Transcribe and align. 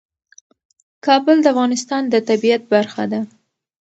کابل 1.05 1.37
د 1.41 1.45
افغانستان 1.53 2.01
د 2.07 2.15
طبیعت 2.29 2.61
برخه 2.73 3.03
ده. 3.11 3.19